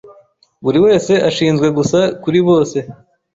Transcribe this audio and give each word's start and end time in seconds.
Buri 0.63 0.79
wese 0.85 1.13
ashinzwe 1.29 1.67
gusa 1.77 1.99
kuri 2.23 2.39
bose. 2.47 2.77